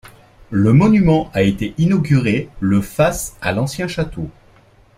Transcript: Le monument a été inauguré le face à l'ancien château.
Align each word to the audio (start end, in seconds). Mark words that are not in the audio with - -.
Le 0.49 0.73
monument 0.73 1.29
a 1.35 1.43
été 1.43 1.75
inauguré 1.77 2.49
le 2.59 2.81
face 2.81 3.37
à 3.39 3.51
l'ancien 3.51 3.87
château. 3.87 4.31